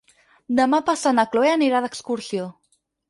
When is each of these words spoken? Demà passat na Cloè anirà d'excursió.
Demà 0.59 0.79
passat 0.87 1.15
na 1.19 1.25
Cloè 1.35 1.51
anirà 1.57 1.83
d'excursió. 1.85 2.49